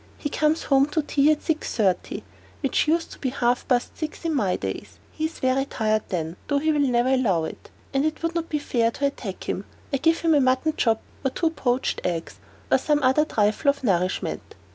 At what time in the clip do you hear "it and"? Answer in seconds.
7.43-8.03